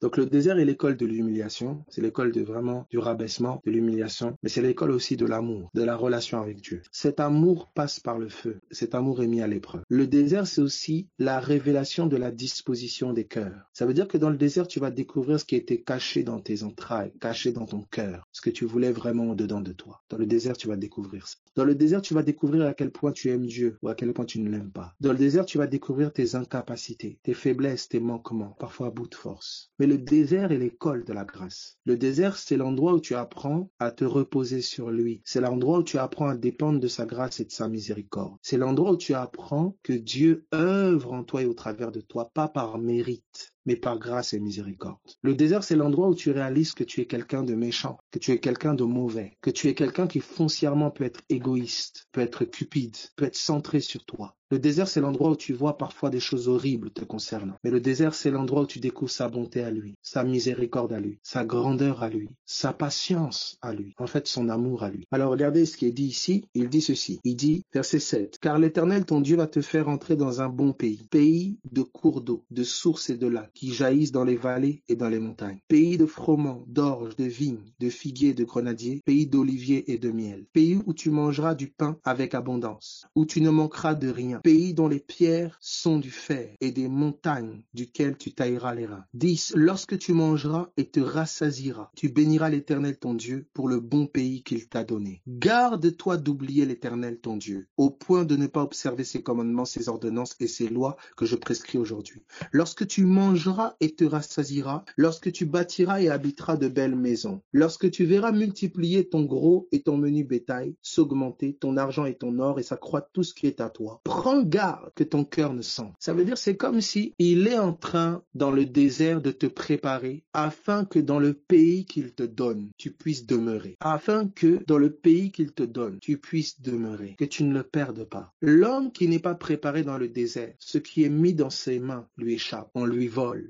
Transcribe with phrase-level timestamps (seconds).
[0.00, 4.36] Donc le désert est l'école de l'humiliation, c'est l'école de vraiment du rabaissement, de l'humiliation,
[4.42, 6.82] mais c'est l'école aussi de l'amour, de la relation avec Dieu.
[6.92, 9.82] Cet amour passe par le feu, cet amour est mis à l'épreuve.
[9.88, 13.68] Le désert, c'est aussi la révélation de la disposition des cœurs.
[13.72, 16.40] Ça veut dire que dans le désert, tu vas découvrir ce qui était caché dans
[16.40, 20.02] tes entrailles, caché dans ton cœur, ce que tu voulais vraiment au-dedans de toi.
[20.10, 21.36] Dans le désert, tu vas découvrir ça.
[21.56, 24.12] Dans le désert, tu vas découvrir à quel point tu aimes Dieu ou à quel
[24.12, 24.94] point tu ne l'aimes pas.
[25.00, 29.08] Dans le désert, tu vas découvrir tes incapacités, tes faiblesses, tes manquements, parfois à bout
[29.08, 29.72] de force.
[29.88, 31.78] Le désert est l'école de la grâce.
[31.86, 35.22] Le désert, c'est l'endroit où tu apprends à te reposer sur lui.
[35.24, 38.36] C'est l'endroit où tu apprends à dépendre de sa grâce et de sa miséricorde.
[38.42, 42.30] C'est l'endroit où tu apprends que Dieu œuvre en toi et au travers de toi,
[42.34, 44.98] pas par mérite, mais par grâce et miséricorde.
[45.22, 48.32] Le désert, c'est l'endroit où tu réalises que tu es quelqu'un de méchant, que tu
[48.32, 52.44] es quelqu'un de mauvais, que tu es quelqu'un qui foncièrement peut être égoïste, peut être
[52.44, 54.37] cupide, peut être centré sur toi.
[54.50, 57.56] Le désert, c'est l'endroit où tu vois parfois des choses horribles te concernant.
[57.64, 61.00] Mais le désert, c'est l'endroit où tu découvres sa bonté à lui, sa miséricorde à
[61.00, 65.06] lui, sa grandeur à lui, sa patience à lui, en fait son amour à lui.
[65.10, 68.58] Alors regardez ce qui est dit ici, il dit ceci, il dit, verset 7, Car
[68.58, 72.42] l'Éternel ton Dieu va te faire entrer dans un bon pays, pays de cours d'eau,
[72.50, 75.98] de sources et de lacs, qui jaillissent dans les vallées et dans les montagnes, pays
[75.98, 80.80] de froment, d'orge, de vignes, de figuiers, de grenadiers, pays d'oliviers et de miel, pays
[80.86, 84.88] où tu mangeras du pain avec abondance, où tu ne manqueras de rien pays dont
[84.88, 89.04] les pierres sont du fer et des montagnes duquel tu tailleras les reins.
[89.14, 89.52] 10.
[89.56, 94.42] Lorsque tu mangeras et te rassasiras, tu béniras l'Éternel ton Dieu pour le bon pays
[94.42, 95.22] qu'il t'a donné.
[95.26, 100.36] Garde-toi d'oublier l'Éternel ton Dieu, au point de ne pas observer ses commandements, ses ordonnances
[100.40, 102.22] et ses lois que je prescris aujourd'hui.
[102.52, 107.90] Lorsque tu mangeras et te rassasiras, lorsque tu bâtiras et habiteras de belles maisons, lorsque
[107.90, 112.58] tu verras multiplier ton gros et ton menu bétail, s'augmenter ton argent et ton or
[112.58, 114.00] et s'accroître tout ce qui est à toi
[114.42, 115.94] garde que ton cœur ne sente.
[115.98, 119.46] Ça veut dire c'est comme si il est en train dans le désert de te
[119.46, 123.76] préparer afin que dans le pays qu'il te donne, tu puisses demeurer.
[123.80, 127.62] Afin que dans le pays qu'il te donne, tu puisses demeurer, que tu ne le
[127.62, 128.32] perdes pas.
[128.40, 132.06] L'homme qui n'est pas préparé dans le désert, ce qui est mis dans ses mains
[132.16, 133.46] lui échappe, on lui vole